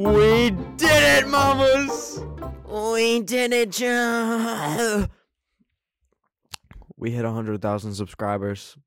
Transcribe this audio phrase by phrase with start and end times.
[0.00, 2.24] We did it, mamas!
[2.66, 5.06] We did it, Joe.
[6.96, 8.78] We hit 100,000 subscribers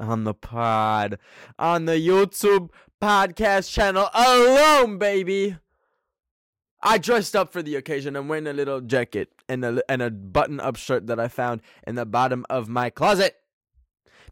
[0.00, 1.20] on the pod,
[1.56, 2.70] on the YouTube
[3.00, 5.56] podcast channel alone, baby.
[6.82, 8.16] I dressed up for the occasion.
[8.16, 11.62] I'm wearing a little jacket and a, and a button up shirt that I found
[11.86, 13.36] in the bottom of my closet.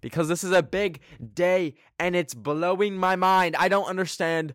[0.00, 0.98] Because this is a big
[1.32, 3.54] day and it's blowing my mind.
[3.54, 4.52] I don't understand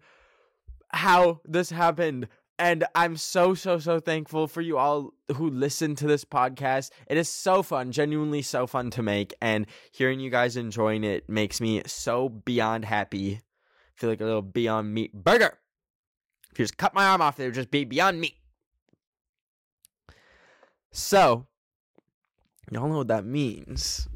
[0.92, 2.28] how this happened.
[2.58, 6.90] And I'm so, so, so thankful for you all who listen to this podcast.
[7.08, 9.34] It is so fun, genuinely so fun to make.
[9.42, 13.36] And hearing you guys enjoying it makes me so beyond happy.
[13.36, 13.42] I
[13.96, 15.58] feel like a little beyond meat burger.
[16.52, 18.36] If you just cut my arm off, it would just be beyond meat.
[20.92, 21.46] So,
[22.72, 24.08] y'all know what that means.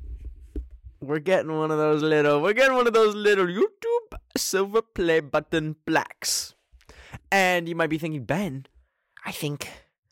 [0.99, 5.19] We're getting one of those little, we're getting one of those little YouTube silver play
[5.19, 6.52] button blacks.
[7.33, 8.67] And you might be thinking, Ben,
[9.25, 9.67] I think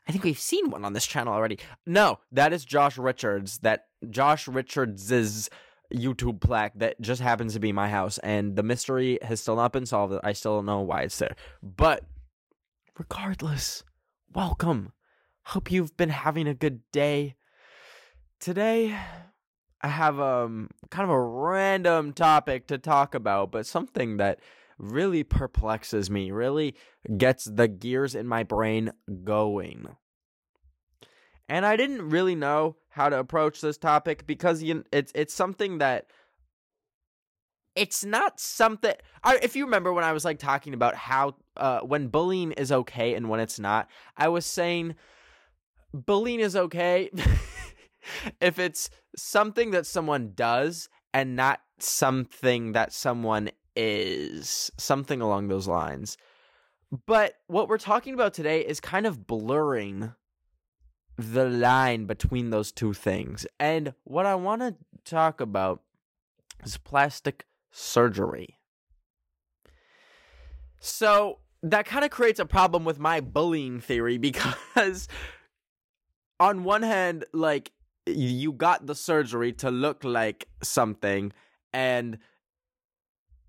[0.07, 1.59] I think we've seen one on this channel already.
[1.85, 3.59] No, that is Josh Richards.
[3.59, 5.47] That Josh Richards's
[5.93, 9.71] YouTube plaque that just happens to be my house, and the mystery has still not
[9.71, 10.15] been solved.
[10.23, 11.35] I still don't know why it's there.
[11.61, 12.05] But
[12.97, 13.83] regardless,
[14.33, 14.91] welcome.
[15.43, 17.35] Hope you've been having a good day.
[18.39, 18.97] Today,
[19.79, 24.39] I have um kind of a random topic to talk about, but something that
[24.81, 26.75] really perplexes me, really
[27.17, 28.91] gets the gears in my brain
[29.23, 29.87] going.
[31.47, 35.77] And I didn't really know how to approach this topic because you, it's it's something
[35.77, 36.07] that
[37.75, 41.81] it's not something I, if you remember when I was like talking about how uh,
[41.81, 44.95] when bullying is okay and when it's not, I was saying
[45.93, 47.09] bullying is okay
[48.41, 55.67] if it's something that someone does and not something that someone is something along those
[55.67, 56.17] lines.
[57.05, 60.13] But what we're talking about today is kind of blurring
[61.17, 63.45] the line between those two things.
[63.59, 65.81] And what I want to talk about
[66.63, 68.57] is plastic surgery.
[70.79, 74.17] So that kind of creates a problem with my bullying theory
[74.75, 75.07] because,
[76.39, 77.71] on one hand, like,
[78.07, 81.31] you got the surgery to look like something,
[81.71, 82.17] and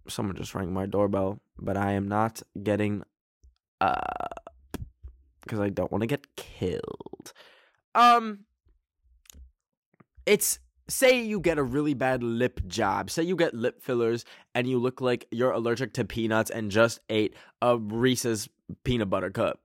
[0.09, 3.03] someone just rang my doorbell, but I am not getting
[3.81, 4.29] uh
[5.43, 7.33] because I don't want to get killed.
[7.95, 8.41] Um
[10.27, 10.59] it's
[10.89, 13.11] say you get a really bad lip job.
[13.11, 14.25] Say you get lip fillers
[14.55, 18.49] and you look like you're allergic to peanuts and just ate a Reese's
[18.85, 19.61] peanut butter cup.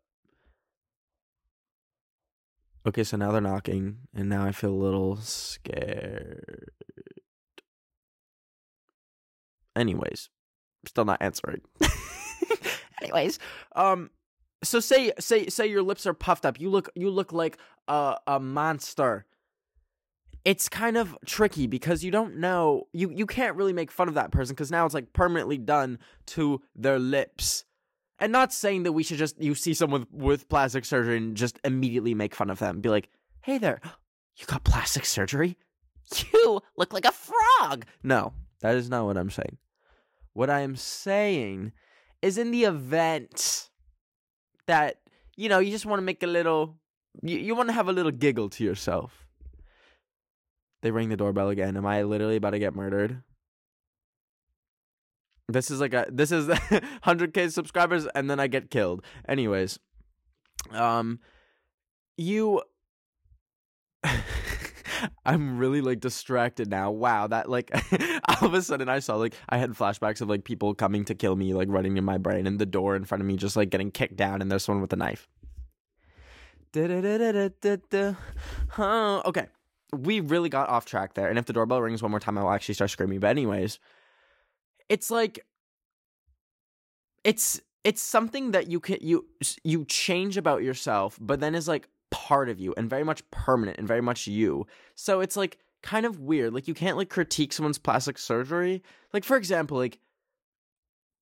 [2.88, 6.72] Okay, so now they're knocking and now I feel a little scared.
[9.78, 10.30] Anyways,
[10.86, 11.62] still not answering.
[13.02, 13.40] Anyways,
[13.76, 14.10] um
[14.64, 16.60] so say say say your lips are puffed up.
[16.60, 19.26] You look you look like a a monster.
[20.44, 24.16] It's kind of tricky because you don't know you you can't really make fun of
[24.16, 27.66] that person cuz now it's like permanently done to their lips.
[28.20, 31.38] And not saying that we should just you see someone with, with plastic surgery and
[31.38, 32.82] just immediately make fun of them.
[32.82, 33.10] Be like,
[33.42, 33.80] "Hey there,
[34.38, 35.56] you got plastic surgery?
[36.34, 39.58] You look like a frog." No, that is not what I'm saying.
[40.38, 41.72] What I am saying
[42.22, 43.72] is in the event
[44.68, 44.98] that,
[45.36, 46.78] you know, you just want to make a little,
[47.24, 49.26] you, you want to have a little giggle to yourself.
[50.84, 51.76] They ring the doorbell again.
[51.76, 53.24] Am I literally about to get murdered?
[55.48, 59.04] This is like a, this is 100k subscribers and then I get killed.
[59.28, 59.80] Anyways,
[60.70, 61.20] um,
[62.16, 62.62] you.
[65.26, 66.92] I'm really like distracted now.
[66.92, 67.72] Wow, that like
[68.42, 71.16] all of a sudden I saw like I had flashbacks of like people coming to
[71.16, 73.56] kill me, like running in my brain, and the door in front of me just
[73.56, 75.28] like getting kicked down, and there's someone with a knife.
[78.70, 79.48] Huh, okay,
[79.94, 81.30] we really got off track there.
[81.30, 83.20] And if the doorbell rings one more time, I will actually start screaming.
[83.20, 83.80] But anyways,
[84.90, 85.46] it's like
[87.24, 89.26] it's it's something that you can you
[89.64, 93.78] you change about yourself, but then is like part of you and very much permanent
[93.78, 94.66] and very much you.
[94.96, 96.54] So it's like kind of weird.
[96.54, 98.84] Like you can't like critique someone's plastic surgery.
[99.14, 100.00] Like for example, like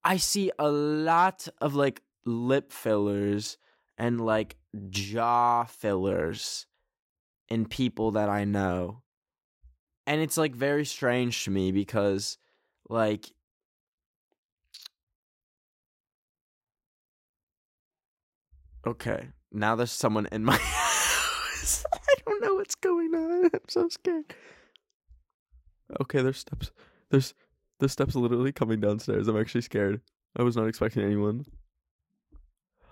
[0.03, 3.57] I see a lot of like lip fillers
[3.97, 4.57] and like
[4.89, 6.65] jaw fillers
[7.49, 9.01] in people that I know.
[10.07, 12.37] And it's like very strange to me because
[12.89, 13.31] like
[18.85, 21.85] Okay, now there's someone in my house.
[21.91, 23.45] I don't know what's going on.
[23.53, 24.35] I'm so scared.
[26.01, 26.71] Okay, there's steps.
[27.09, 27.33] There's
[27.79, 29.27] the steps literally coming downstairs.
[29.27, 30.01] I'm actually scared.
[30.37, 31.45] I was not expecting anyone.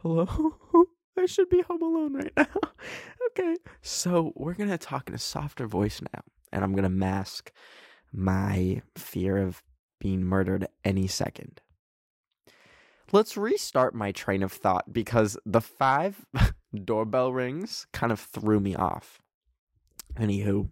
[0.01, 0.27] Hello?
[1.17, 2.47] I should be home alone right now.
[3.29, 3.55] okay.
[3.81, 6.21] So we're gonna talk in a softer voice now.
[6.51, 7.51] And I'm gonna mask
[8.11, 9.63] my fear of
[9.99, 11.61] being murdered any second.
[13.13, 16.25] Let's restart my train of thought because the five
[16.83, 19.21] doorbell rings kind of threw me off.
[20.15, 20.69] Anywho,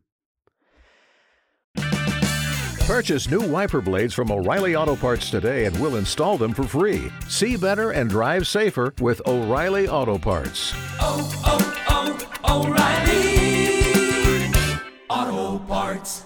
[2.87, 7.11] Purchase new wiper blades from O'Reilly Auto Parts today and we'll install them for free.
[7.29, 10.73] See better and drive safer with O'Reilly Auto Parts.
[10.99, 12.17] oh, oh,
[12.49, 14.51] oh, O'Reilly
[15.09, 16.25] Auto Parts.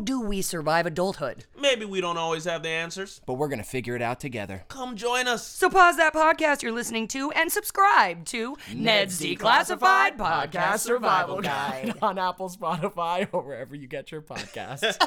[0.00, 1.44] do we survive adulthood?
[1.58, 3.20] Maybe we don't always have the answers.
[3.26, 4.64] But we're gonna figure it out together.
[4.68, 5.46] Come join us.
[5.46, 11.94] So pause that podcast you're listening to and subscribe to Ned's Declassified Podcast Survival Guide.
[12.02, 14.96] on Apple, Spotify, or wherever you get your podcasts.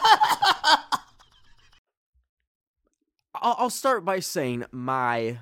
[3.35, 5.39] I'll, I'll start by saying my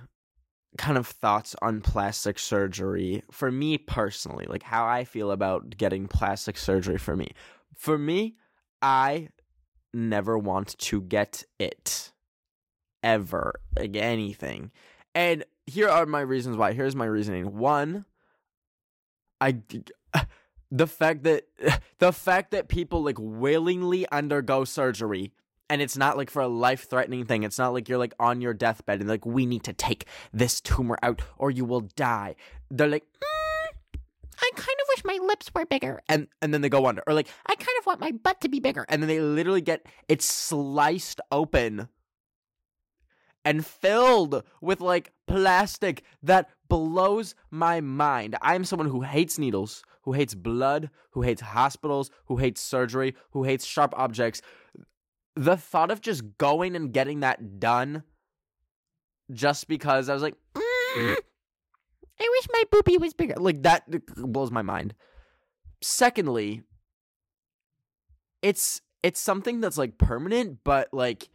[0.78, 6.08] kind of thoughts on plastic surgery for me personally, like how I feel about getting
[6.08, 7.32] plastic surgery for me.
[7.76, 8.36] For me,
[8.82, 9.30] I
[9.94, 12.12] never want to get it
[13.04, 14.72] ever, like anything.
[15.14, 16.74] And here are my reasons why.
[16.74, 17.58] Here's my reasoning.
[17.58, 18.06] One,
[19.40, 19.58] I
[20.72, 21.46] the fact that
[22.00, 25.32] the fact that people like willingly undergo surgery
[25.70, 27.44] and it's not like for a life threatening thing.
[27.44, 30.60] It's not like you're like on your deathbed and like we need to take this
[30.60, 32.36] tumor out or you will die.
[32.70, 33.31] They're like "Mm,
[35.04, 36.02] wish my lips were bigger.
[36.10, 37.04] And and then they go under.
[37.08, 38.86] Or like I kind of want my butt to be bigger.
[38.90, 41.88] And then they literally get it sliced open
[43.44, 48.36] and filled with like plastic that blows my mind.
[48.42, 53.44] I'm someone who hates needles, who hates blood, who hates hospitals, who hates surgery, who
[53.44, 54.42] hates sharp objects.
[55.36, 58.04] The thought of just going and getting that done
[59.32, 61.18] just because I was like, "Mm,
[62.20, 63.36] I wish my boopy was bigger.
[63.38, 63.86] Like that
[64.16, 64.94] blows my mind.
[65.82, 66.64] Secondly,
[68.42, 71.30] it's it's something that's like permanent, but like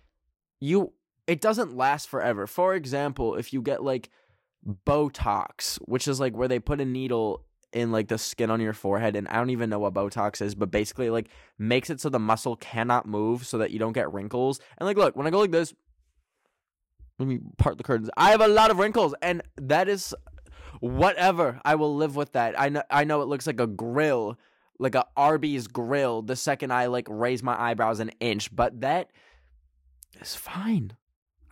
[0.60, 0.92] you
[1.26, 2.46] it doesn't last forever.
[2.46, 4.10] For example, if you get like
[4.86, 8.72] Botox, which is like where they put a needle in like the skin on your
[8.72, 11.28] forehead, and I don't even know what Botox is, but basically like
[11.58, 14.60] makes it so the muscle cannot move so that you don't get wrinkles.
[14.78, 15.74] And like, look, when I go like this,
[17.18, 18.10] let me part the curtains.
[18.16, 20.14] I have a lot of wrinkles, and that is
[20.80, 21.60] whatever.
[21.64, 22.58] I will live with that.
[22.58, 22.82] I know.
[22.90, 24.38] I know it looks like a grill,
[24.78, 26.22] like a Arby's grill.
[26.22, 29.10] The second I like raise my eyebrows an inch, but that
[30.20, 30.96] is fine.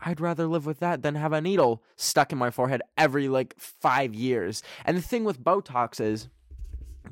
[0.05, 3.55] I'd rather live with that than have a needle stuck in my forehead every like
[3.59, 4.63] five years.
[4.85, 6.29] And the thing with Botox is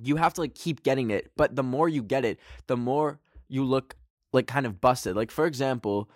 [0.03, 3.19] you have to like keep getting it, but the more you get it, the more
[3.49, 3.97] you look
[4.33, 5.17] like kind of busted.
[5.17, 6.11] Like for example,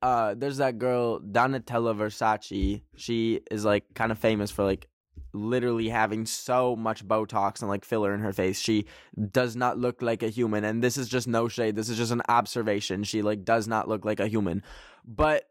[0.00, 2.82] uh there's that girl Donatella Versace.
[2.96, 4.86] She is like kind of famous for like
[5.32, 8.60] literally having so much Botox and like filler in her face.
[8.60, 8.86] She
[9.30, 10.64] does not look like a human.
[10.64, 11.76] And this is just no shade.
[11.76, 13.04] This is just an observation.
[13.04, 14.62] She like does not look like a human.
[15.04, 15.48] But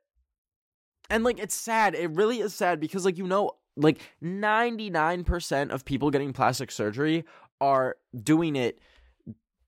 [1.10, 1.96] and like it's sad.
[1.96, 7.24] It really is sad because like you know like 99% of people getting plastic surgery
[7.60, 8.80] are doing it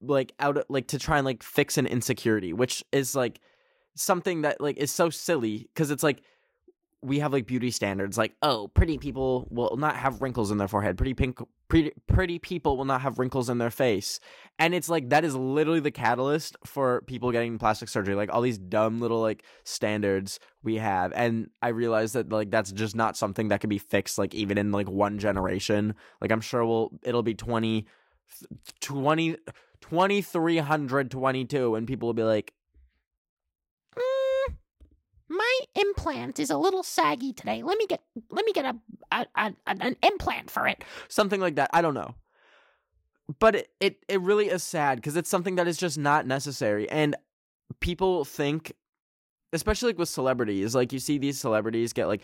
[0.02, 3.40] like out of, like to try and like fix an insecurity, which is like
[3.96, 6.22] something that like is so silly because it's like
[7.04, 10.68] we have like beauty standards like oh pretty people will not have wrinkles in their
[10.68, 10.98] forehead.
[10.98, 14.20] Pretty pink pretty pretty people will not have wrinkles in their face.
[14.58, 18.42] And it's like that is literally the catalyst for people getting plastic surgery like all
[18.42, 21.12] these dumb little like standards we have.
[21.14, 24.58] And i realize that like that's just not something that can be fixed like even
[24.58, 25.96] in like one generation.
[26.22, 27.86] Like i'm sure we'll it'll be 20
[28.82, 29.38] 20
[29.82, 32.54] 2322 and people will be like,
[33.98, 34.56] Mm,
[35.30, 37.64] my implant is a little saggy today.
[37.64, 38.76] Let me get let me get a,
[39.12, 40.84] a, a an implant for it.
[41.08, 41.70] something like that.
[41.74, 42.16] I don't know.
[43.40, 46.90] But it, it, it really is sad because it's something that is just not necessary.
[46.90, 47.16] And
[47.80, 48.74] people think,
[49.54, 52.22] especially like with celebrities, like you see these celebrities get like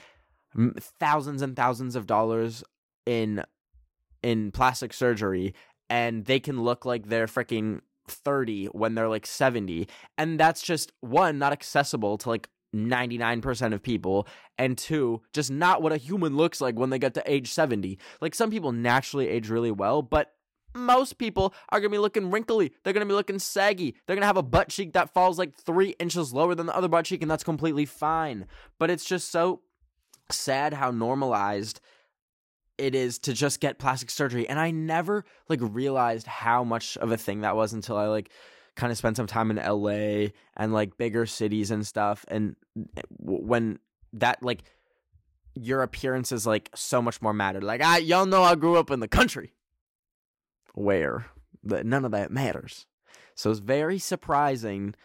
[0.99, 2.63] thousands and thousands of dollars
[3.05, 3.43] in
[4.21, 5.53] in plastic surgery
[5.89, 9.87] and they can look like they're freaking 30 when they're like 70
[10.17, 15.81] and that's just one not accessible to like 99% of people and two just not
[15.81, 19.27] what a human looks like when they get to age 70 like some people naturally
[19.27, 20.33] age really well but
[20.75, 22.71] most people are going to be looking wrinkly.
[22.83, 23.95] They're going to be looking saggy.
[24.05, 26.75] They're going to have a butt cheek that falls like 3 inches lower than the
[26.75, 28.45] other butt cheek and that's completely fine.
[28.77, 29.61] But it's just so
[30.31, 31.81] sad how normalized
[32.77, 37.11] it is to just get plastic surgery and i never like realized how much of
[37.11, 38.31] a thing that was until i like
[38.79, 42.55] kind of spent some time in la and like bigger cities and stuff and
[42.97, 43.79] eh, when
[44.13, 44.63] that like
[45.55, 48.89] your appearance is like so much more mattered like i y'all know i grew up
[48.89, 49.53] in the country
[50.73, 51.25] where
[51.63, 52.85] that none of that matters
[53.35, 54.95] so it's very surprising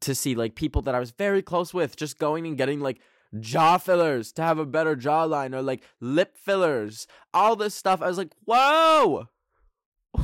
[0.00, 3.00] to see like people that i was very close with just going and getting like
[3.40, 8.02] jaw fillers to have a better jawline or like lip fillers, all this stuff.
[8.02, 9.28] I was like, whoa,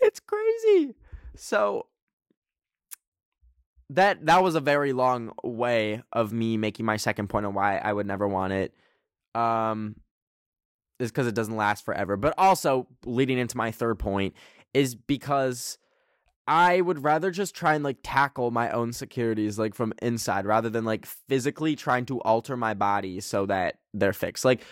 [0.00, 0.94] it's crazy.
[1.36, 1.86] So
[3.90, 7.78] that that was a very long way of me making my second point on why
[7.78, 8.74] I would never want it.
[9.34, 9.96] Um,
[10.98, 14.34] is because it doesn't last forever, but also leading into my third point
[14.74, 15.78] is because
[16.46, 20.68] I would rather just try and like tackle my own securities like from inside rather
[20.68, 24.44] than like physically trying to alter my body so that they're fixed.
[24.44, 24.62] Like,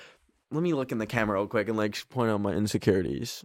[0.50, 3.44] let me look in the camera real quick and like point out my insecurities.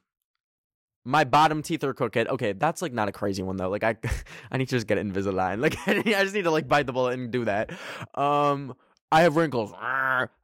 [1.05, 2.27] My bottom teeth are crooked.
[2.27, 3.69] Okay, that's like not a crazy one though.
[3.69, 3.97] Like I,
[4.51, 5.59] I need to just get Invisalign.
[5.59, 7.71] Like I just need to like bite the bullet and do that.
[8.15, 8.75] Um,
[9.11, 9.73] I have wrinkles.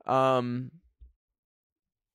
[0.06, 0.72] Um,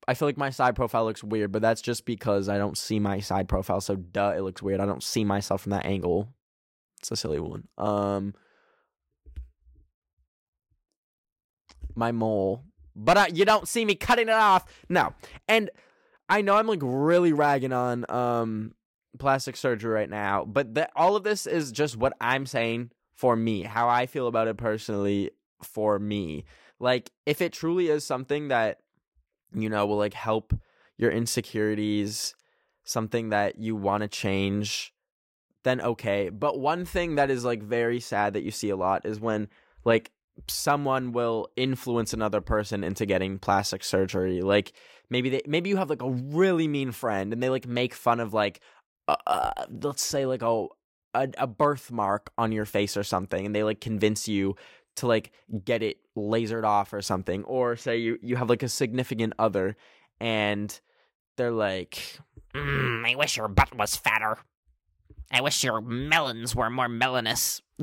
[0.07, 3.01] I feel like my side profile looks weird, but that's just because I don't see
[3.01, 3.81] my side profile.
[3.81, 4.81] So duh, it looks weird.
[4.81, 6.29] I don't see myself from that angle.
[7.01, 7.69] It's a silly one.
[7.79, 8.35] Um,
[11.95, 14.65] my mole, but I, you don't see me cutting it off.
[14.89, 15.15] No,
[15.49, 15.71] and
[16.29, 18.75] I know I'm like really ragging on um
[19.19, 23.37] plastic surgery right now, but that all of this is just what I'm saying for
[23.37, 25.31] me, how I feel about it personally
[25.63, 26.45] for me.
[26.81, 28.79] Like if it truly is something that
[29.55, 30.55] you know will like help
[30.97, 32.35] your insecurities,
[32.85, 34.93] something that you want to change,
[35.63, 36.29] then okay.
[36.29, 39.49] But one thing that is like very sad that you see a lot is when
[39.85, 40.11] like
[40.49, 44.41] someone will influence another person into getting plastic surgery.
[44.41, 44.73] Like
[45.11, 48.21] maybe they maybe you have like a really mean friend and they like make fun
[48.21, 48.61] of like
[49.09, 50.67] uh, uh, let's say like a,
[51.15, 54.57] a a birthmark on your face or something and they like convince you
[54.97, 55.33] to like
[55.65, 59.77] get it lasered off or something or say you you have like a significant other
[60.21, 60.81] and
[61.37, 62.19] they're like
[62.55, 64.39] Mm, I wish your butt was fatter.
[65.31, 67.61] I wish your melons were more melanous.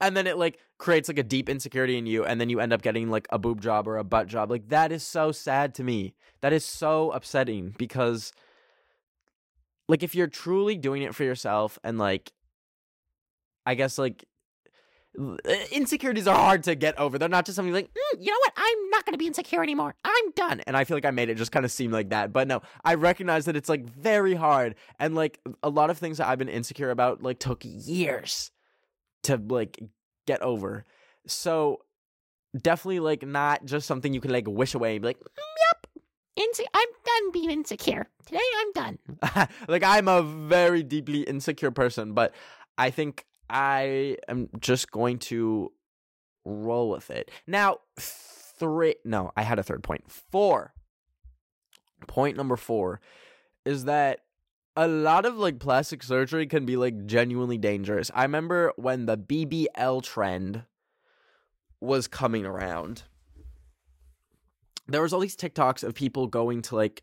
[0.00, 2.72] and then it like creates like a deep insecurity in you and then you end
[2.72, 5.74] up getting like a boob job or a butt job like that is so sad
[5.74, 8.32] to me that is so upsetting because
[9.88, 12.32] like if you're truly doing it for yourself and like
[13.66, 14.24] i guess like
[15.20, 15.36] uh,
[15.70, 18.52] insecurities are hard to get over they're not just something like Mm, you know what?
[18.56, 19.94] I'm not going to be insecure anymore.
[20.04, 20.60] I'm done.
[20.66, 22.32] and I feel like I made it just kind of seem like that.
[22.32, 26.18] But no, I recognize that it's like very hard, and like a lot of things
[26.18, 28.50] that I've been insecure about like took years
[29.24, 29.80] to like
[30.26, 30.84] get over.
[31.26, 31.82] So
[32.56, 36.02] definitely like not just something you can like wish away and be like, mm, yep,
[36.36, 38.08] Inse- I'm done being insecure.
[38.26, 38.98] Today I'm done.
[39.68, 42.34] like I'm a very deeply insecure person, but
[42.78, 45.72] I think I am just going to
[46.44, 47.30] roll with it.
[47.46, 50.10] Now, three no, I had a third point.
[50.10, 50.72] Four.
[52.06, 53.00] Point number 4
[53.64, 54.20] is that
[54.76, 58.10] a lot of like plastic surgery can be like genuinely dangerous.
[58.14, 60.64] I remember when the BBL trend
[61.80, 63.02] was coming around.
[64.88, 67.02] There was all these TikToks of people going to like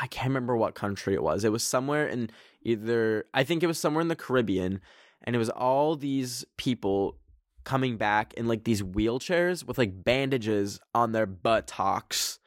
[0.00, 1.44] I can't remember what country it was.
[1.44, 2.30] It was somewhere in
[2.62, 4.80] either I think it was somewhere in the Caribbean
[5.24, 7.18] and it was all these people
[7.64, 12.38] coming back in like these wheelchairs with like bandages on their buttocks.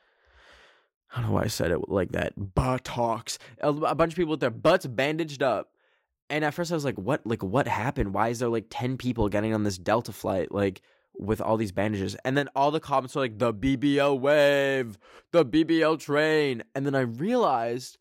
[1.12, 2.34] I don't know why I said it like that.
[2.56, 3.40] Buttocks.
[3.62, 5.72] A, a bunch of people with their butts bandaged up.
[6.30, 8.14] And at first I was like, what like what happened?
[8.14, 10.82] Why is there like 10 people getting on this Delta flight like
[11.18, 12.16] with all these bandages?
[12.26, 14.98] And then all the comments were like the BBL wave,
[15.32, 16.64] the BBL train.
[16.76, 17.98] And then I realized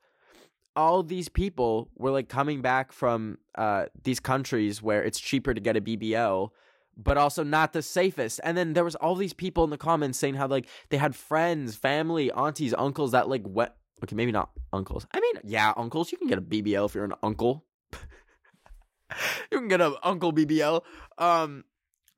[0.74, 5.60] all these people were like coming back from uh these countries where it's cheaper to
[5.60, 6.50] get a BBL
[6.96, 8.40] but also not the safest.
[8.42, 11.14] And then there was all these people in the comments saying how like they had
[11.14, 15.06] friends, family, aunties, uncles that like wet okay, maybe not uncles.
[15.12, 17.64] I mean, yeah, uncles, you can get a BBL if you're an uncle.
[19.50, 20.82] you can get an uncle BBL.
[21.18, 21.64] Um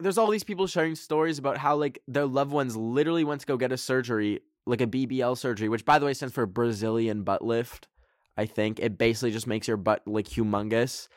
[0.00, 3.46] there's all these people sharing stories about how like their loved ones literally went to
[3.46, 7.24] go get a surgery, like a BBL surgery, which by the way stands for Brazilian
[7.24, 7.88] butt lift.
[8.36, 11.08] I think it basically just makes your butt like humongous.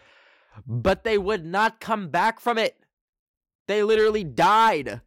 [0.65, 2.80] But they would not come back from it.
[3.68, 5.01] They literally died.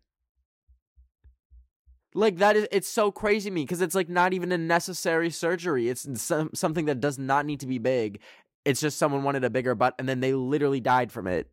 [2.14, 5.30] Like that is it's so crazy to me because it's like not even a necessary
[5.30, 5.88] surgery.
[5.88, 8.20] It's some, something that does not need to be big.
[8.64, 11.50] It's just someone wanted a bigger butt and then they literally died from it.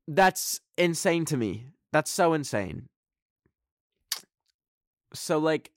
[0.08, 1.66] That's insane to me.
[1.92, 2.88] That's so insane.
[5.14, 5.70] So like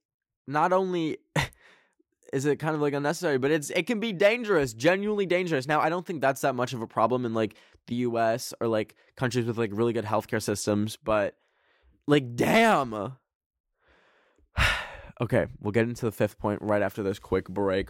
[0.47, 1.19] not only
[2.33, 5.67] is it kind of like unnecessary, but it's it can be dangerous, genuinely dangerous.
[5.67, 7.55] Now, I don't think that's that much of a problem in like
[7.87, 11.35] the US or like countries with like really good healthcare systems, but
[12.07, 12.93] like damn.
[15.21, 17.89] okay, we'll get into the fifth point right after this quick break.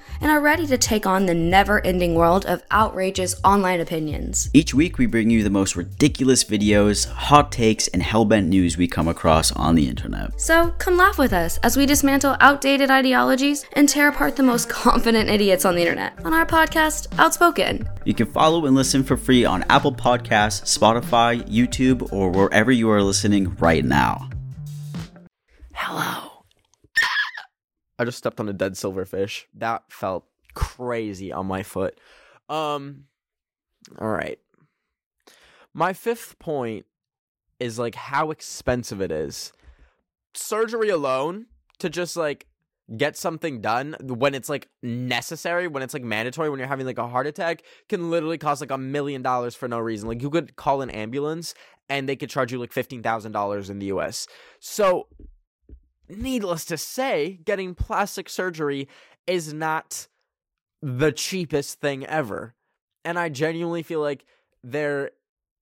[0.19, 4.49] and are ready to take on the never ending world of outrageous online opinions.
[4.53, 8.87] Each week, we bring you the most ridiculous videos, hot takes, and hellbent news we
[8.87, 10.39] come across on the internet.
[10.39, 14.69] So come laugh with us as we dismantle outdated ideologies and tear apart the most
[14.81, 17.87] confident idiots on the internet on our podcast, Outspoken.
[18.05, 22.89] You can follow and listen for free on Apple Podcasts, Spotify, YouTube, or wherever you
[22.89, 24.29] are listening right now.
[25.73, 26.30] Hello.
[28.01, 29.43] I just stepped on a dead silverfish.
[29.53, 31.99] That felt crazy on my foot.
[32.49, 33.03] Um
[33.99, 34.39] all right.
[35.71, 36.87] My fifth point
[37.59, 39.53] is like how expensive it is.
[40.33, 41.45] Surgery alone
[41.77, 42.47] to just like
[42.97, 46.97] get something done when it's like necessary, when it's like mandatory, when you're having like
[46.97, 50.09] a heart attack, can literally cost like a million dollars for no reason.
[50.09, 51.53] Like you could call an ambulance
[51.87, 54.25] and they could charge you like $15,000 in the US.
[54.59, 55.07] So
[56.15, 58.87] needless to say, getting plastic surgery
[59.27, 60.07] is not
[60.81, 62.55] the cheapest thing ever.
[63.05, 64.25] And I genuinely feel like
[64.63, 65.11] there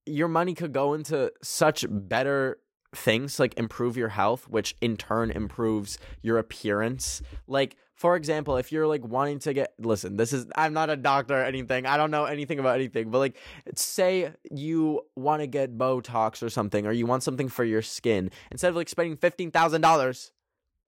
[0.06, 2.58] your money could go into such better
[2.94, 7.22] things like improve your health, which in turn improves your appearance.
[7.46, 10.96] Like for example, if you're like wanting to get listen, this is I'm not a
[10.96, 11.86] doctor or anything.
[11.86, 13.36] I don't know anything about anything, but like
[13.76, 18.30] say you want to get Botox or something or you want something for your skin,
[18.50, 20.30] instead of like spending $15,000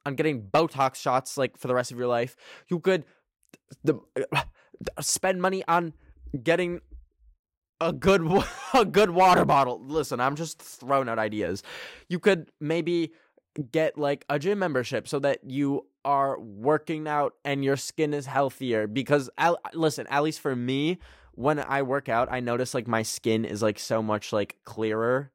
[0.04, 2.36] on getting Botox shots like for the rest of your life,
[2.68, 3.04] you could
[3.84, 3.94] the,
[4.32, 4.42] uh,
[5.00, 5.92] spend money on
[6.42, 6.80] getting
[7.80, 8.22] a good
[8.74, 9.80] a good water bottle.
[9.84, 11.62] Listen, I'm just throwing out ideas.
[12.08, 13.12] You could maybe
[13.70, 18.26] get like a gym membership so that you are working out and your skin is
[18.26, 19.30] healthier because
[19.74, 20.98] listen, at least for me,
[21.34, 25.30] when I work out, I notice like my skin is like so much like clearer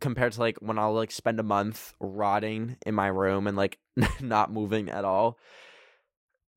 [0.00, 3.78] compared to like when I'll like spend a month rotting in my room and like
[4.20, 5.38] not moving at all.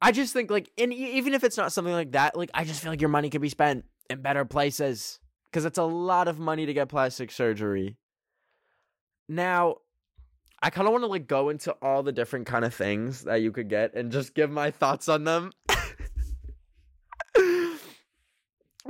[0.01, 2.81] I just think like and even if it's not something like that, like I just
[2.81, 6.39] feel like your money could be spent in better places because it's a lot of
[6.39, 7.97] money to get plastic surgery.
[9.29, 9.77] Now,
[10.61, 13.41] I kind of want to like go into all the different kind of things that
[13.41, 15.51] you could get and just give my thoughts on them.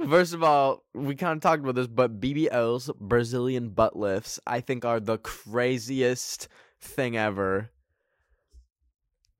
[0.09, 4.59] First of all, we kind of talked about this, but BBLs, Brazilian butt lifts, I
[4.59, 6.47] think are the craziest
[6.81, 7.69] thing ever.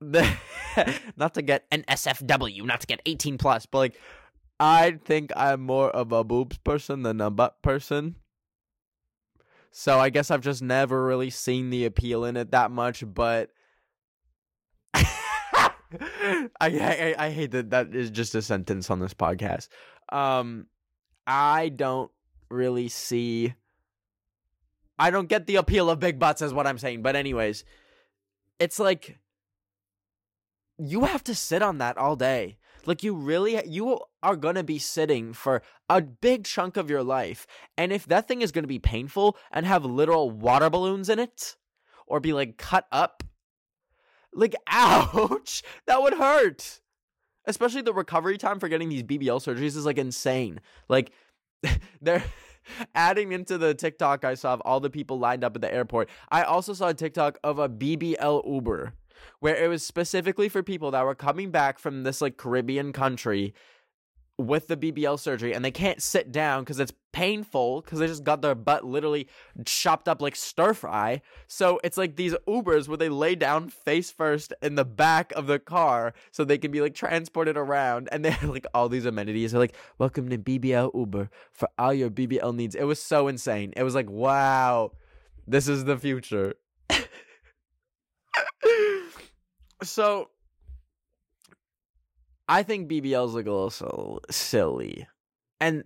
[1.16, 4.00] not to get an SFW, not to get 18 plus, but like
[4.60, 8.16] I think I'm more of a boobs person than a butt person.
[9.72, 13.50] So I guess I've just never really seen the appeal in it that much, but
[16.00, 19.68] I, I I hate that that is just a sentence on this podcast.
[20.10, 20.66] Um
[21.26, 22.10] I don't
[22.50, 23.54] really see
[24.98, 27.02] I don't get the appeal of big butts is what I'm saying.
[27.02, 27.64] But anyways,
[28.58, 29.18] it's like
[30.78, 32.58] you have to sit on that all day.
[32.86, 37.02] Like you really you are going to be sitting for a big chunk of your
[37.02, 37.46] life.
[37.76, 41.18] And if that thing is going to be painful and have literal water balloons in
[41.18, 41.56] it
[42.06, 43.22] or be like cut up,
[44.34, 46.80] like ouch, that would hurt.
[47.46, 50.60] Especially the recovery time for getting these BBL surgeries is like insane.
[50.88, 51.12] Like
[52.00, 52.24] they're
[52.94, 56.08] adding into the TikTok I saw of all the people lined up at the airport.
[56.30, 58.94] I also saw a TikTok of a BBL Uber
[59.40, 63.54] where it was specifically for people that were coming back from this like Caribbean country
[64.38, 68.24] with the BBL surgery and they can't sit down because it's painful because they just
[68.24, 69.28] got their butt literally
[69.64, 71.22] chopped up like stir fry.
[71.46, 75.46] So it's like these Ubers where they lay down face first in the back of
[75.46, 79.06] the car so they can be like transported around and they have like all these
[79.06, 79.52] amenities.
[79.52, 82.74] They're like, welcome to BBL Uber for all your BBL needs.
[82.74, 83.72] It was so insane.
[83.76, 84.92] It was like, wow,
[85.46, 86.54] this is the future.
[89.82, 90.30] so
[92.48, 95.06] I think BBLs look a little silly.
[95.60, 95.84] And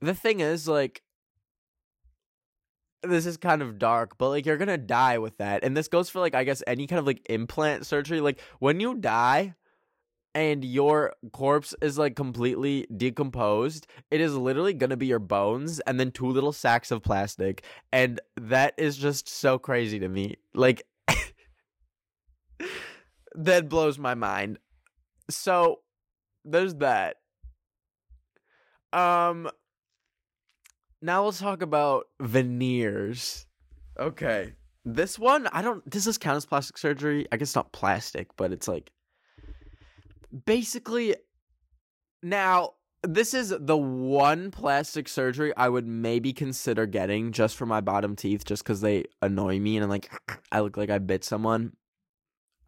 [0.00, 1.02] the thing is, like,
[3.02, 5.64] this is kind of dark, but like, you're gonna die with that.
[5.64, 8.20] And this goes for, like, I guess any kind of like implant surgery.
[8.20, 9.54] Like, when you die
[10.34, 15.98] and your corpse is like completely decomposed, it is literally gonna be your bones and
[15.98, 17.64] then two little sacks of plastic.
[17.90, 20.36] And that is just so crazy to me.
[20.54, 20.82] Like,
[23.34, 24.58] that blows my mind
[25.32, 25.80] so
[26.44, 27.16] there's that.
[28.92, 29.48] Um
[31.02, 33.46] now let's talk about veneers.
[33.98, 34.54] Okay.
[34.84, 37.26] This one, I don't does this count as plastic surgery?
[37.32, 38.90] I guess not plastic, but it's like
[40.46, 41.16] basically
[42.22, 47.80] now this is the one plastic surgery I would maybe consider getting just for my
[47.80, 50.10] bottom teeth just cuz they annoy me and I'm like
[50.52, 51.76] I look like I bit someone.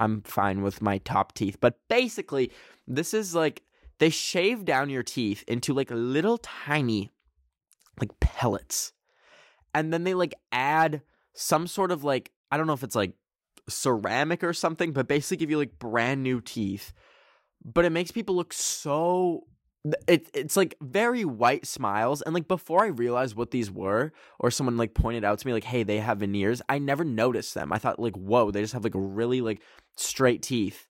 [0.02, 1.58] I'm fine with my top teeth.
[1.60, 2.50] But basically,
[2.88, 3.62] this is like
[4.00, 7.10] they shave down your teeth into like little tiny
[8.00, 8.92] like pellets.
[9.72, 11.02] And then they like add
[11.34, 13.12] some sort of like I don't know if it's like
[13.68, 16.92] ceramic or something, but basically give you like brand new teeth.
[17.64, 19.44] But it makes people look so
[20.06, 24.50] it it's like very white smiles and like before I realized what these were or
[24.50, 27.72] someone like pointed out to me like hey they have veneers I never noticed them.
[27.72, 29.60] I thought like whoa they just have like really like
[29.96, 30.86] straight teeth.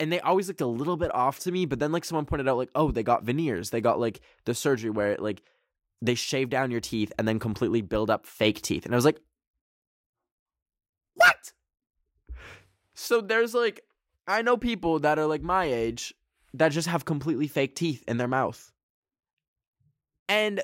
[0.00, 2.48] And they always looked a little bit off to me but then like someone pointed
[2.48, 3.70] out like oh they got veneers.
[3.70, 5.42] They got like the surgery where it like
[6.02, 8.84] they shave down your teeth and then completely build up fake teeth.
[8.84, 9.20] And I was like
[11.14, 11.52] what?
[12.94, 13.82] So there's like
[14.26, 16.12] I know people that are like my age
[16.54, 18.72] that just have completely fake teeth in their mouth.
[20.28, 20.62] And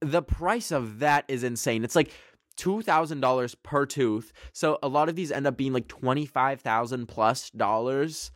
[0.00, 1.84] the price of that is insane.
[1.84, 2.12] It's like
[2.58, 4.32] $2,000 per tooth.
[4.52, 8.30] So a lot of these end up being like 25,000 plus dollars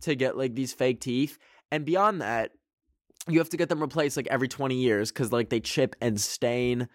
[0.00, 1.38] to get like these fake teeth.
[1.70, 2.52] And beyond that,
[3.28, 6.20] you have to get them replaced like every 20 years cuz like they chip and
[6.20, 6.88] stain.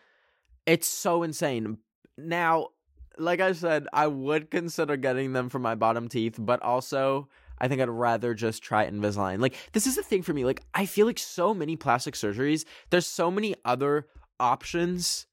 [0.65, 1.77] It's so insane.
[2.17, 2.69] Now,
[3.17, 7.29] like I said, I would consider getting them for my bottom teeth, but also
[7.61, 9.39] I think I'd rather just try Invisalign.
[9.41, 10.45] Like this is the thing for me.
[10.45, 14.07] Like I feel like so many plastic surgeries, there's so many other
[14.39, 15.27] options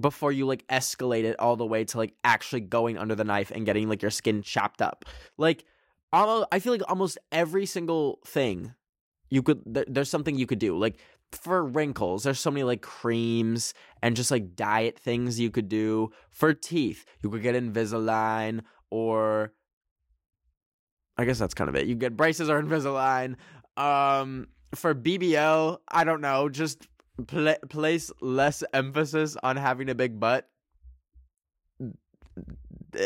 [0.00, 3.50] before you like escalate it all the way to like actually going under the knife
[3.50, 5.04] and getting like your skin chopped up.
[5.36, 5.64] Like
[6.12, 8.74] I feel like almost every single thing
[9.28, 10.78] you could there, there's something you could do.
[10.78, 10.98] Like
[11.32, 16.10] for wrinkles, there's so many like creams and just like diet things you could do.
[16.30, 19.52] For teeth, you could get Invisalign or
[21.18, 21.86] I guess that's kind of it.
[21.86, 23.36] You get braces or Invisalign.
[23.76, 26.48] Um, for BBL, I don't know.
[26.48, 26.86] Just
[27.26, 30.48] pl- place less emphasis on having a big butt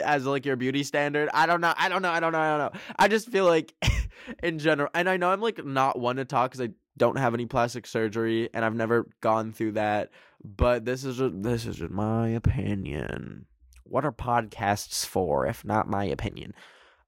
[0.05, 1.29] as like your beauty standard.
[1.33, 1.75] I don't know.
[1.77, 2.11] I don't know.
[2.11, 2.40] I don't know.
[2.40, 2.81] I don't know.
[2.98, 3.75] I just feel like
[4.42, 7.35] in general, and I know I'm like not one to talk because I don't have
[7.35, 10.11] any plastic surgery and I've never gone through that.
[10.44, 13.46] But this is just, this is just my opinion.
[13.85, 16.55] What are podcasts for if not my opinion?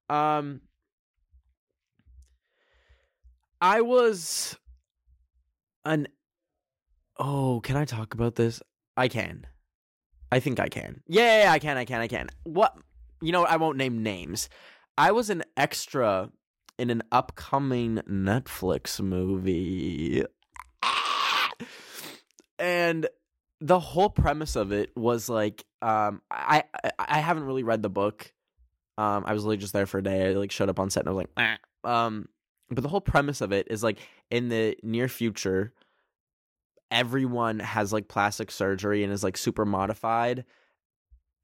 [0.09, 0.61] Um,
[3.61, 4.57] I was
[5.83, 6.07] an
[7.17, 8.61] Oh, can I talk about this?
[8.97, 9.47] I can.
[10.31, 11.01] I think I can.
[11.07, 12.29] Yeah, I can, I can, I can.
[12.43, 12.75] What
[13.21, 14.49] you know, I won't name names.
[14.97, 16.29] I was an extra
[16.77, 20.23] in an upcoming Netflix movie.
[22.57, 23.07] And
[23.61, 27.89] the whole premise of it was like um I I, I haven't really read the
[27.89, 28.33] book.
[28.97, 30.29] Um I was literally just there for a day.
[30.29, 32.27] I like showed up on set and I was like, um
[32.69, 33.99] but the whole premise of it is like
[34.31, 35.73] in the near future,
[36.91, 40.45] everyone has like plastic surgery and is like super modified.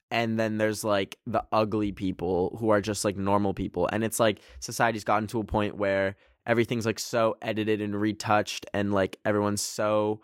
[0.10, 3.88] And then there's like the ugly people who are just like normal people.
[3.92, 8.66] And it's like society's gotten to a point where everything's like so edited and retouched
[8.74, 10.22] and like everyone's so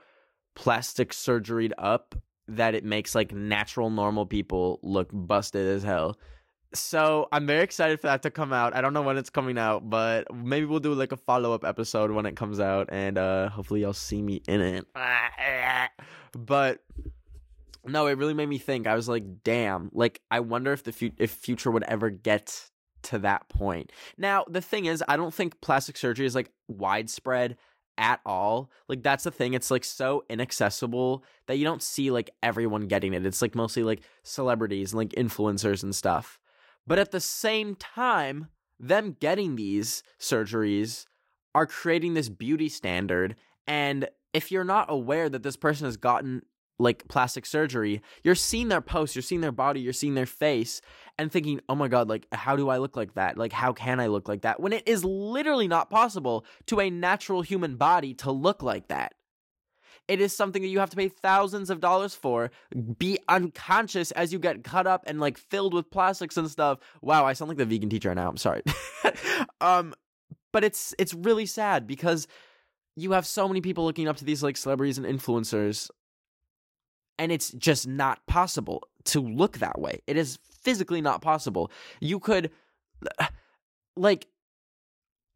[0.55, 2.15] plastic surgeried up
[2.47, 6.17] that it makes like natural normal people look busted as hell.
[6.77, 8.75] So I'm very excited for that to come out.
[8.75, 11.65] I don't know when it's coming out, but maybe we'll do like a follow up
[11.65, 14.85] episode when it comes out, and uh hopefully y'all see me in it.
[16.37, 16.83] But
[17.85, 18.85] no, it really made me think.
[18.85, 22.69] I was like, damn, like I wonder if the fu- if future would ever get
[23.03, 23.91] to that point.
[24.17, 27.57] Now, the thing is, I don't think plastic surgery is like widespread
[27.97, 28.69] at all.
[28.87, 29.53] Like that's the thing.
[29.53, 33.25] It's like so inaccessible that you don't see like everyone getting it.
[33.25, 36.39] It's like mostly like celebrities and like influencers and stuff.
[36.87, 38.47] But at the same time,
[38.79, 41.05] them getting these surgeries
[41.53, 43.35] are creating this beauty standard
[43.67, 46.43] and if you're not aware that this person has gotten
[46.79, 50.79] like plastic surgery, you're seeing their posts, you're seeing their body, you're seeing their face,
[51.17, 53.35] and thinking, oh my God, like, how do I look like that?
[53.35, 54.59] Like, how can I look like that?
[54.59, 59.15] When it is literally not possible to a natural human body to look like that.
[60.07, 62.51] It is something that you have to pay thousands of dollars for,
[62.97, 66.79] be unconscious as you get cut up and like filled with plastics and stuff.
[67.01, 68.29] Wow, I sound like the vegan teacher now.
[68.29, 68.63] I'm sorry.
[69.61, 69.93] um,
[70.53, 72.27] but it's it's really sad because
[72.95, 75.89] you have so many people looking up to these like celebrities and influencers
[77.19, 80.01] and it's just not possible to look that way.
[80.07, 81.71] It is physically not possible.
[81.99, 82.51] You could
[83.95, 84.27] like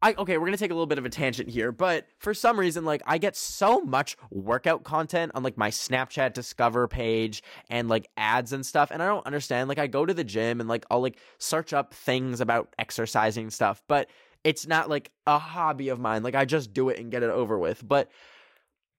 [0.02, 2.58] I okay, we're to take a little bit of a tangent here, but for some
[2.58, 7.88] reason like I get so much workout content on like my Snapchat discover page and
[7.88, 10.68] like ads and stuff and I don't understand like I go to the gym and
[10.68, 14.10] like I'll like search up things about exercising stuff, but
[14.42, 16.24] it's not like a hobby of mine.
[16.24, 17.86] Like I just do it and get it over with.
[17.86, 18.10] But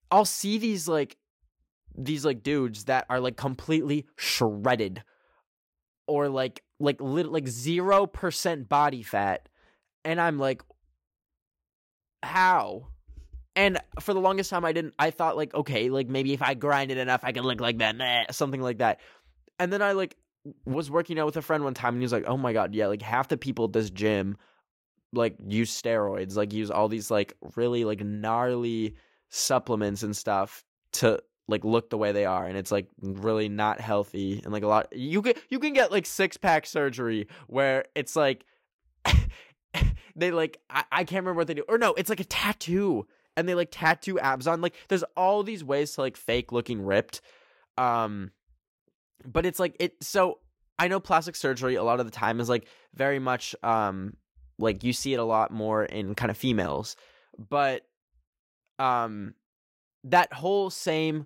[0.10, 1.18] I'll see these like
[1.98, 5.04] these like dudes that are like completely shredded
[6.08, 9.50] or like like lit, like 0% body fat
[10.06, 10.62] and I'm like
[12.24, 12.88] how?
[13.56, 16.56] And for the longest time I didn't I thought like okay like maybe if I
[16.56, 19.00] grind it enough I can look like that something like that.
[19.60, 20.16] And then I like
[20.66, 22.74] was working out with a friend one time and he was like oh my god
[22.74, 24.38] yeah like half the people at this gym
[25.14, 28.96] like use steroids like use all these like really like gnarly
[29.30, 33.80] supplements and stuff to like look the way they are and it's like really not
[33.80, 37.86] healthy and like a lot you can you can get like six pack surgery where
[37.96, 38.46] it's like
[40.16, 41.66] they like I, I can't remember what they do.
[41.68, 45.44] Or no it's like a tattoo and they like tattoo abs on like there's all
[45.44, 47.22] these ways to like fake looking ripped
[47.78, 48.32] um
[49.26, 50.40] but it's like it so
[50.78, 54.16] i know plastic surgery a lot of the time is like very much um
[54.60, 56.96] like you see it a lot more in kind of females
[57.50, 57.84] but
[58.80, 59.34] um
[60.04, 61.26] that whole same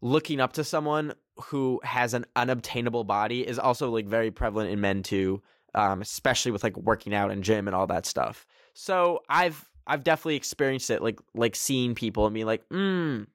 [0.00, 1.12] looking up to someone
[1.46, 5.42] who has an unobtainable body is also like very prevalent in men too
[5.78, 8.46] um especially with like working out and gym and all that stuff.
[8.74, 13.26] So i've i've definitely experienced it like like seeing people and being like mm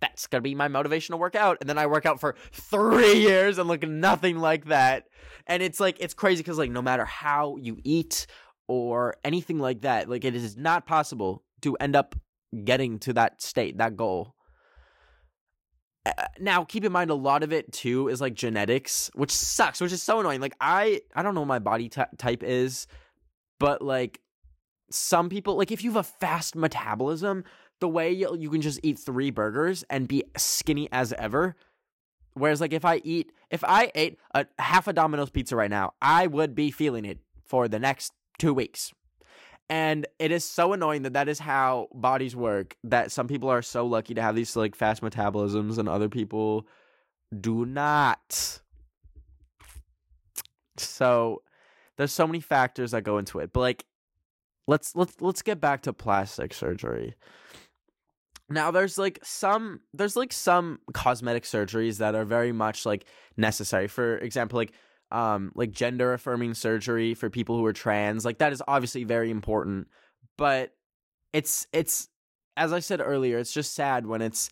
[0.00, 1.58] that's gonna be my motivation to work out.
[1.60, 5.08] And then i work out for three years and look nothing like that.
[5.46, 8.26] And it's like it's crazy because like no matter how you eat
[8.68, 12.14] or anything like that like it is not possible to end up
[12.64, 14.34] getting to that state that goal
[16.38, 19.92] now keep in mind a lot of it too is like genetics which sucks which
[19.92, 20.40] is so annoying.
[20.40, 22.86] Like i i don't know what my body t- type is
[23.58, 24.20] but like
[24.90, 27.44] some people like if you have a fast metabolism
[27.80, 31.54] the way you, you can just eat three burgers and be skinny as ever.
[32.34, 35.94] Whereas like if i eat if i ate a half a domino's pizza right now
[36.00, 38.92] i would be feeling it for the next two weeks
[39.70, 43.62] and it is so annoying that that is how bodies work that some people are
[43.62, 46.66] so lucky to have these like fast metabolisms and other people
[47.38, 48.60] do not.
[50.78, 51.42] So
[51.96, 53.84] there's so many factors that go into it but like
[54.66, 57.14] let's let's let's get back to plastic surgery.
[58.48, 63.04] Now there's like some there's like some cosmetic surgeries that are very much like
[63.36, 63.86] necessary.
[63.86, 64.72] For example like
[65.10, 69.30] um like gender affirming surgery for people who are trans like that is obviously very
[69.30, 69.88] important
[70.36, 70.74] but
[71.32, 72.08] it's it's
[72.56, 74.50] as i said earlier it's just sad when it's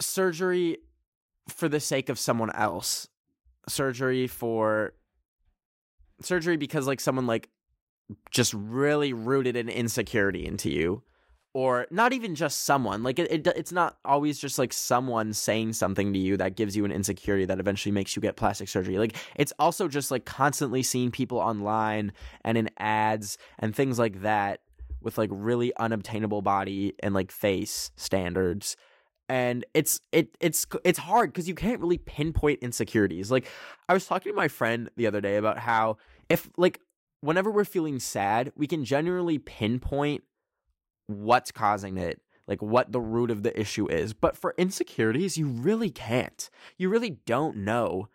[0.00, 0.78] surgery
[1.48, 3.08] for the sake of someone else.
[3.68, 4.94] Surgery for
[6.22, 7.48] surgery because like someone like
[8.30, 11.02] just really rooted an insecurity into you
[11.52, 15.72] or not even just someone like it, it, it's not always just like someone saying
[15.72, 18.98] something to you that gives you an insecurity that eventually makes you get plastic surgery.
[18.98, 22.12] Like it's also just like constantly seeing people online
[22.44, 24.60] and in ads and things like that
[25.00, 28.76] with like really unobtainable body and like face standards.
[29.28, 33.30] And it's it it's it's hard because you can't really pinpoint insecurities.
[33.30, 33.46] Like
[33.88, 35.96] i was talking to my friend the other day about how
[36.28, 36.80] if like
[37.22, 40.24] whenever we're feeling sad we can generally pinpoint
[41.10, 44.12] what's causing it, like what the root of the issue is.
[44.12, 46.48] But for insecurities, you really can't.
[46.78, 48.08] You really don't know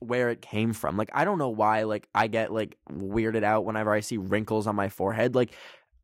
[0.00, 0.96] where it came from.
[0.96, 4.66] Like I don't know why like I get like weirded out whenever I see wrinkles
[4.66, 5.34] on my forehead.
[5.34, 5.52] Like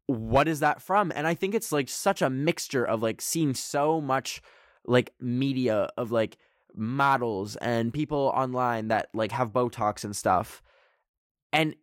[0.07, 1.12] what is that from?
[1.14, 4.42] And I think it's like such a mixture of like seeing so much
[4.85, 6.37] like media of like
[6.75, 10.62] models and people online that like have botox and stuff.
[11.53, 11.77] And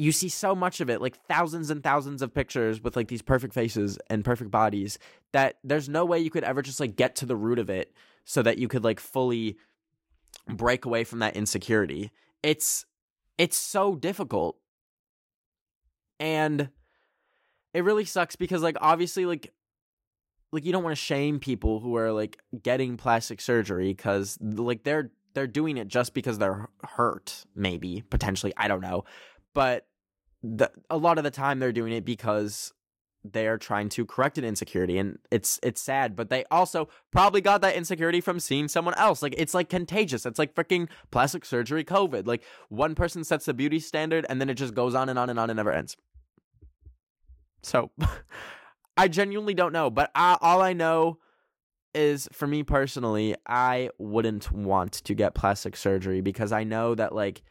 [0.00, 3.20] you see so much of it, like thousands and thousands of pictures with like these
[3.20, 4.98] perfect faces and perfect bodies
[5.32, 7.92] that there's no way you could ever just like get to the root of it
[8.24, 9.58] so that you could like fully
[10.48, 12.12] break away from that insecurity.
[12.42, 12.86] It's
[13.36, 14.56] it's so difficult.
[16.18, 16.70] And
[17.74, 19.52] it really sucks because like obviously like
[20.50, 24.82] like you don't want to shame people who are like getting plastic surgery cuz like
[24.82, 29.04] they're they're doing it just because they're hurt maybe potentially I don't know
[29.54, 29.86] but
[30.42, 32.72] the, a lot of the time they're doing it because
[33.24, 37.60] they're trying to correct an insecurity and it's it's sad but they also probably got
[37.60, 41.84] that insecurity from seeing someone else like it's like contagious it's like freaking plastic surgery
[41.84, 45.18] covid like one person sets the beauty standard and then it just goes on and
[45.18, 45.96] on and on and never ends.
[47.62, 47.90] So
[48.96, 51.18] i genuinely don't know but I, all i know
[51.94, 57.14] is for me personally i wouldn't want to get plastic surgery because i know that
[57.14, 57.42] like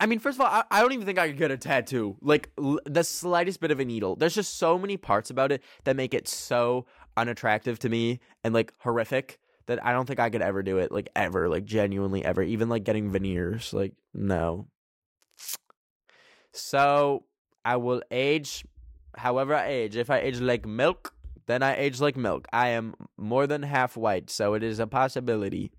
[0.00, 2.16] I mean, first of all, I, I, don't even think I could get a tattoo.
[2.20, 4.14] Like l- the slightest bit of a needle.
[4.14, 8.54] There's just so many parts about it that make it so unattractive to me and
[8.54, 10.92] like horrific that I don't think I could ever do it.
[10.92, 12.42] Like ever, like genuinely ever.
[12.42, 13.72] Even like getting veneers.
[13.72, 14.68] Like no.
[16.52, 17.24] So
[17.64, 18.64] I will age
[19.16, 19.96] however I age.
[19.96, 21.12] If I age like milk,
[21.46, 22.46] then I age like milk.
[22.52, 25.72] I am more than half white, so it is a possibility.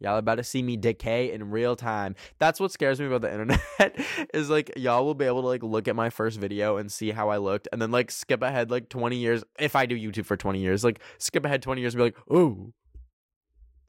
[0.00, 2.14] Y'all about to see me decay in real time.
[2.38, 3.96] That's what scares me about the internet
[4.34, 7.10] is like y'all will be able to like look at my first video and see
[7.10, 10.26] how I looked and then like skip ahead like 20 years if I do YouTube
[10.26, 10.84] for 20 years.
[10.84, 12.72] Like skip ahead 20 years and be like, "Oh,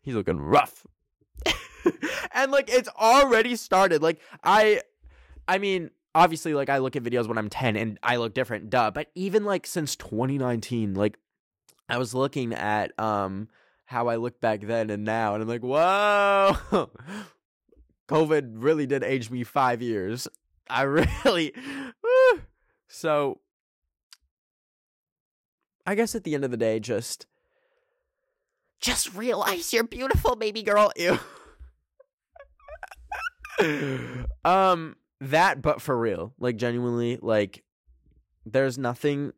[0.02, 0.86] he's looking rough."
[2.34, 4.02] and like it's already started.
[4.02, 4.82] Like I
[5.48, 8.70] I mean, obviously like I look at videos when I'm 10 and I look different,
[8.70, 11.18] duh, but even like since 2019, like
[11.90, 13.50] I was looking at um
[13.86, 15.34] how I look back then and now.
[15.34, 16.56] And I'm like, whoa,
[18.10, 20.28] COVID really did age me five years.
[20.70, 20.82] I
[21.26, 21.54] really,
[22.88, 23.40] so
[25.86, 27.28] I guess at the end of the day, just,
[28.80, 30.92] just realize you're beautiful, baby girl.
[30.96, 31.20] Ew.
[34.46, 37.64] um, that, but for real, like genuinely, like,
[38.46, 39.34] there's nothing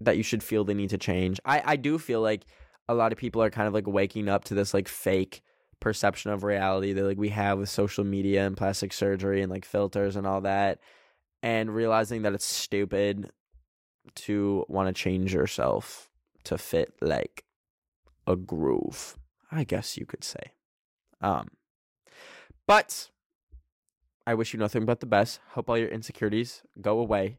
[0.00, 1.40] that you should feel the need to change.
[1.44, 2.44] I, I do feel like
[2.92, 5.42] a lot of people are kind of like waking up to this like fake
[5.80, 9.64] perception of reality that like we have with social media and plastic surgery and like
[9.64, 10.78] filters and all that
[11.42, 13.30] and realizing that it's stupid
[14.14, 16.08] to want to change yourself
[16.44, 17.44] to fit like
[18.26, 19.16] a groove
[19.50, 20.52] i guess you could say.
[21.20, 21.48] Um
[22.66, 23.10] but
[24.26, 25.40] i wish you nothing but the best.
[25.50, 27.38] Hope all your insecurities go away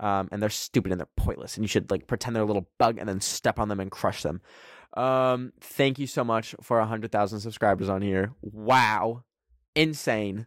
[0.00, 2.68] um, and they're stupid and they're pointless and you should like pretend they're a little
[2.78, 4.40] bug and then step on them and crush them
[4.94, 8.32] um, thank you so much for a hundred thousand subscribers on here.
[8.42, 9.24] Wow,
[9.74, 10.46] insane.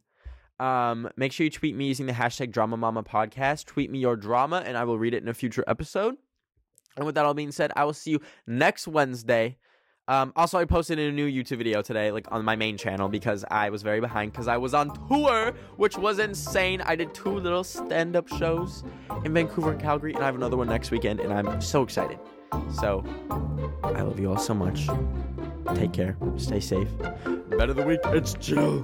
[0.59, 3.65] Um, make sure you tweet me using the hashtag Drama Mama Podcast.
[3.65, 6.15] Tweet me your drama, and I will read it in a future episode.
[6.95, 9.57] And with that all being said, I will see you next Wednesday.
[10.07, 13.43] Um, also, I posted a new YouTube video today, like on my main channel, because
[13.49, 16.81] I was very behind because I was on tour, which was insane.
[16.81, 18.83] I did two little stand-up shows
[19.25, 22.19] in Vancouver and Calgary, and I have another one next weekend, and I'm so excited.
[22.79, 23.03] So,
[23.83, 24.87] I love you all so much.
[25.75, 26.17] Take care.
[26.37, 26.89] Stay safe.
[27.57, 28.83] Ben of the week, it's Jill.